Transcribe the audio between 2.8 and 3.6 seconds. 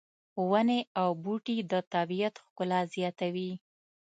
زیاتوي